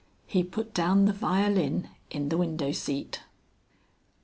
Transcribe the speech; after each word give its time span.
He 0.25 0.43
put 0.43 0.73
down 0.73 1.05
the 1.05 1.13
violin 1.13 1.87
in 2.09 2.29
the 2.29 2.37
window 2.39 2.71
seat. 2.71 3.21